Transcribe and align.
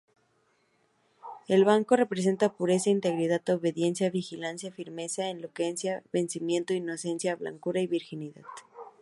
El 1.47 1.63
blanco 1.63 1.95
representa 1.95 2.51
pureza, 2.53 2.89
integridad, 2.89 3.47
obediencia, 3.51 4.09
vigilancia, 4.09 4.71
firmeza, 4.71 5.29
elocuencia, 5.29 6.01
vencimiento, 6.11 6.73
inocencia, 6.73 7.35
blancura 7.35 7.81
y 7.81 7.85
virginidad. 7.85 8.41